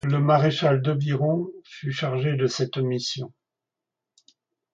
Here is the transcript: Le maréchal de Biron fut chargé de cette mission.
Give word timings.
Le 0.03 0.19
maréchal 0.19 0.81
de 0.81 0.93
Biron 0.95 1.51
fut 1.63 1.91
chargé 1.91 2.35
de 2.35 2.47
cette 2.47 2.77
mission. 2.77 3.31